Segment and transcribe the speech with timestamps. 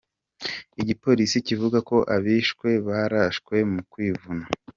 [0.81, 4.45] Igipolisi kivuga ko abishwe, barashwe mu kwivuna.